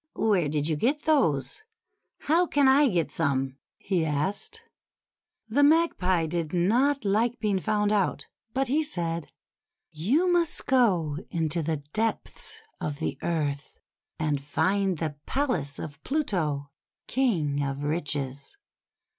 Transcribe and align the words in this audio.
"Where 0.15 0.49
did 0.49 0.67
you 0.67 0.75
get 0.77 1.03
those? 1.03 1.61
How 2.21 2.47
can 2.47 2.67
I 2.67 2.87
get 2.89 3.11
some?" 3.11 3.57
he 3.77 4.03
asked. 4.03 4.63
The 5.47 5.61
Magpie 5.61 6.25
did 6.25 6.53
not 6.53 7.05
like 7.05 7.37
being 7.37 7.59
found 7.59 7.91
out; 7.91 8.25
but 8.51 8.67
he 8.67 8.81
said:— 8.81 9.27
"You 10.09 10.27
must 10.27 10.65
go 10.65 11.17
into 11.29 11.61
the 11.61 11.83
depths 11.93 12.61
of 12.79 12.97
the 12.97 13.15
earth, 13.21 13.77
and 14.17 14.41
find 14.41 14.97
the 14.97 15.17
palace 15.27 15.77
of 15.77 16.03
Pluto, 16.03 16.71
King 17.05 17.61
of 17.61 17.83
Riches. 17.83 18.57